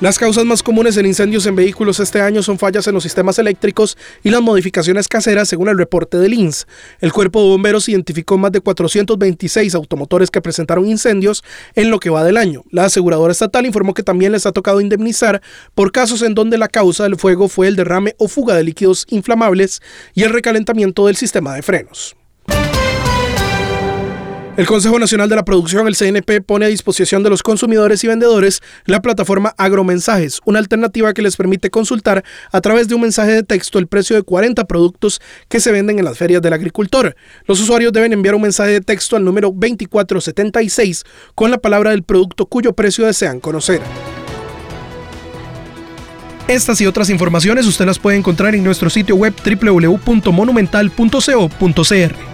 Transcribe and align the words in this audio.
Las 0.00 0.18
causas 0.18 0.44
más 0.44 0.62
comunes 0.62 0.96
en 0.96 1.06
incendios 1.06 1.46
en 1.46 1.54
vehículos 1.54 2.00
este 2.00 2.20
año 2.20 2.42
son 2.42 2.58
fallas 2.58 2.86
en 2.88 2.94
los 2.94 3.04
sistemas 3.04 3.38
eléctricos 3.38 3.96
y 4.24 4.30
las 4.30 4.42
modificaciones 4.42 5.06
caseras 5.06 5.48
según 5.48 5.68
el 5.68 5.78
reporte 5.78 6.18
del 6.18 6.34
INS. 6.34 6.66
El 7.00 7.12
cuerpo 7.12 7.40
de 7.40 7.48
bomberos 7.50 7.88
identificó 7.88 8.36
más 8.36 8.50
de 8.50 8.60
426 8.60 9.72
automotores 9.76 10.32
que 10.32 10.42
presentaron 10.42 10.86
incendios 10.86 11.44
en 11.76 11.90
lo 11.90 12.00
que 12.00 12.10
va 12.10 12.24
del 12.24 12.38
año. 12.38 12.64
La 12.70 12.86
aseguradora 12.86 13.30
estatal 13.30 13.66
informó 13.66 13.94
que 13.94 14.02
también 14.02 14.32
les 14.32 14.46
ha 14.46 14.52
tocado 14.52 14.80
indemnizar 14.80 15.40
por 15.76 15.92
casos 15.92 16.22
en 16.22 16.34
donde 16.34 16.58
la 16.58 16.68
causa 16.68 17.04
del 17.04 17.16
fuego 17.16 17.48
fue 17.48 17.68
el 17.68 17.76
derrame 17.76 18.16
o 18.18 18.26
fuga 18.26 18.56
de 18.56 18.64
líquidos 18.64 19.06
inflamables 19.10 19.80
y 20.12 20.24
el 20.24 20.30
recalentamiento 20.30 21.06
del 21.06 21.14
sistema 21.14 21.54
de 21.54 21.62
frenos. 21.62 22.16
El 24.56 24.66
Consejo 24.66 25.00
Nacional 25.00 25.28
de 25.28 25.34
la 25.34 25.44
Producción, 25.44 25.88
el 25.88 25.96
CNP, 25.96 26.40
pone 26.40 26.66
a 26.66 26.68
disposición 26.68 27.24
de 27.24 27.30
los 27.30 27.42
consumidores 27.42 28.04
y 28.04 28.06
vendedores 28.06 28.62
la 28.86 29.02
plataforma 29.02 29.52
Agromensajes, 29.58 30.40
una 30.44 30.60
alternativa 30.60 31.12
que 31.12 31.22
les 31.22 31.34
permite 31.34 31.70
consultar 31.70 32.22
a 32.52 32.60
través 32.60 32.86
de 32.86 32.94
un 32.94 33.00
mensaje 33.00 33.32
de 33.32 33.42
texto 33.42 33.80
el 33.80 33.88
precio 33.88 34.14
de 34.14 34.22
40 34.22 34.64
productos 34.66 35.20
que 35.48 35.58
se 35.58 35.72
venden 35.72 35.98
en 35.98 36.04
las 36.04 36.18
ferias 36.18 36.40
del 36.40 36.52
agricultor. 36.52 37.16
Los 37.46 37.60
usuarios 37.60 37.92
deben 37.92 38.12
enviar 38.12 38.36
un 38.36 38.42
mensaje 38.42 38.70
de 38.70 38.80
texto 38.80 39.16
al 39.16 39.24
número 39.24 39.48
2476 39.48 41.02
con 41.34 41.50
la 41.50 41.58
palabra 41.58 41.90
del 41.90 42.04
producto 42.04 42.46
cuyo 42.46 42.74
precio 42.74 43.06
desean 43.06 43.40
conocer. 43.40 43.80
Estas 46.46 46.80
y 46.80 46.86
otras 46.86 47.10
informaciones 47.10 47.66
usted 47.66 47.86
las 47.86 47.98
puede 47.98 48.18
encontrar 48.18 48.54
en 48.54 48.62
nuestro 48.62 48.88
sitio 48.88 49.16
web 49.16 49.34
www.monumental.co.cr. 49.34 52.33